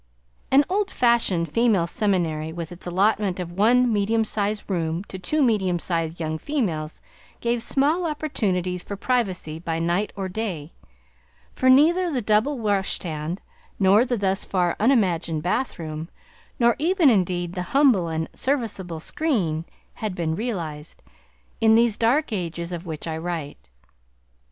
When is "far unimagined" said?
14.43-15.43